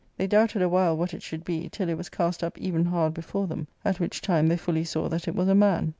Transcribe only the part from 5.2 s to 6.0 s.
it was a man.